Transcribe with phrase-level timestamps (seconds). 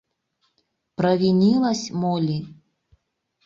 [0.97, 2.39] Провинилась моли?..